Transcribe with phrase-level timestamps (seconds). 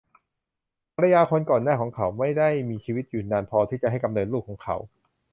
[0.95, 4.75] ภรรยาคนก่อนหน้าของเขาไม่ได้มีชีวิตอยู่นานพอที่จะให้กำเนิดลูกของเขา